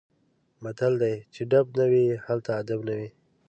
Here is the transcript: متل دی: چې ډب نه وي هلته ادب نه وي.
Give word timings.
متل 0.63 0.93
دی: 1.01 1.15
چې 1.33 1.41
ډب 1.51 1.67
نه 1.79 1.85
وي 1.91 2.05
هلته 2.25 2.49
ادب 2.61 2.79
نه 2.87 2.93
وي. 2.97 3.09